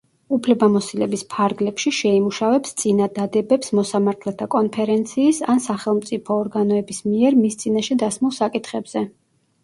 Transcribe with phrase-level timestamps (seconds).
[0.35, 9.05] უფლებამოსილების ფარგლებში შეიმუშავებს წინადადებებს მოსამართლეთა კონფერენციის ან სახელმწიფო ორგანოების მიერ მის წინაშე დასმულ საკითხებზე.